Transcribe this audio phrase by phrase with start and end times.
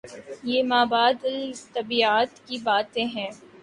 [0.43, 3.29] یہ مابعد الطبیعیات کی باتیں ہیں۔